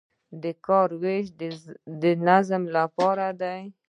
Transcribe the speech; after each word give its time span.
د 0.43 0.45
کار 0.65 0.89
ویش 1.01 1.25
د 2.01 2.03
نظم 2.27 2.63
لپاره 2.77 3.25
دی 3.41 3.61